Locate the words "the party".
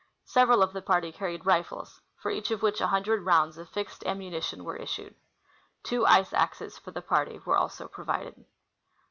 0.73-1.11, 6.89-7.37